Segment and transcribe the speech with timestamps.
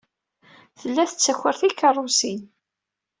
[0.79, 2.41] Tella tettaker tikeṛṛusin.